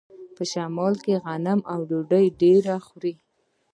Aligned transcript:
په 0.35 0.43
شمال 0.51 0.93
کې 1.03 1.13
غنم 1.23 1.59
او 1.71 1.79
ډوډۍ 1.89 2.25
ډیره 2.41 2.75
خوري. 2.85 3.13